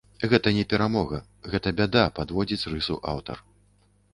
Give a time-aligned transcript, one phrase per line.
[0.29, 1.19] Гэта не перамога,
[1.55, 3.37] гэта бяда, падводзіць рысу аўтар.